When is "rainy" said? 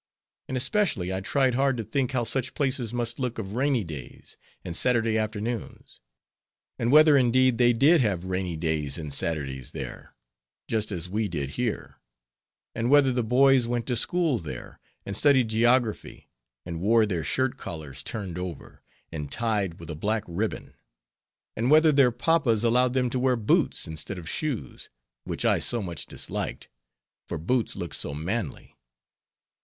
3.53-3.83, 8.25-8.57